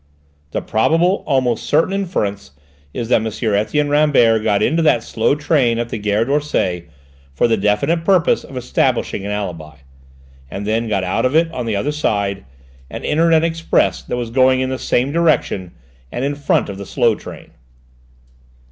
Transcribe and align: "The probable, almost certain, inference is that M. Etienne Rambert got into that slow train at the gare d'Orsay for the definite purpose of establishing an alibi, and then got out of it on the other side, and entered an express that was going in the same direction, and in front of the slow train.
"The 0.49 0.63
probable, 0.63 1.23
almost 1.27 1.63
certain, 1.63 1.93
inference 1.93 2.53
is 2.91 3.09
that 3.09 3.21
M. 3.23 3.27
Etienne 3.55 3.87
Rambert 3.87 4.43
got 4.43 4.63
into 4.63 4.81
that 4.81 5.03
slow 5.03 5.35
train 5.35 5.77
at 5.77 5.89
the 5.89 5.99
gare 5.99 6.25
d'Orsay 6.25 6.85
for 7.35 7.47
the 7.47 7.55
definite 7.55 8.03
purpose 8.03 8.43
of 8.43 8.57
establishing 8.57 9.23
an 9.25 9.29
alibi, 9.31 9.75
and 10.49 10.65
then 10.65 10.89
got 10.89 11.03
out 11.03 11.23
of 11.25 11.35
it 11.35 11.51
on 11.53 11.67
the 11.67 11.75
other 11.75 11.91
side, 11.91 12.43
and 12.89 13.05
entered 13.05 13.33
an 13.35 13.43
express 13.43 14.01
that 14.01 14.17
was 14.17 14.31
going 14.31 14.59
in 14.59 14.71
the 14.71 14.79
same 14.79 15.11
direction, 15.11 15.71
and 16.11 16.25
in 16.25 16.33
front 16.33 16.67
of 16.67 16.79
the 16.79 16.85
slow 16.87 17.13
train. 17.13 17.51